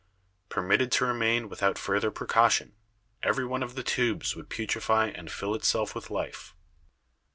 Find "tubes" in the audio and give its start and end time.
3.83-4.35